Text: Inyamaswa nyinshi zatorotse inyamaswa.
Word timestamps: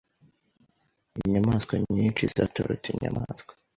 Inyamaswa 1.21 1.75
nyinshi 1.93 2.23
zatorotse 2.33 2.87
inyamaswa. 2.91 3.51